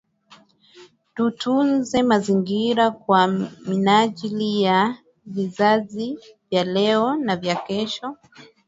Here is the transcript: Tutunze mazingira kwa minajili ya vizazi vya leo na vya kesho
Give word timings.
Tutunze 1.15 1.97
mazingira 2.03 2.91
kwa 2.91 3.27
minajili 3.67 4.61
ya 4.61 4.95
vizazi 5.25 6.19
vya 6.51 6.63
leo 6.63 7.15
na 7.15 7.35
vya 7.35 7.55
kesho 7.55 8.15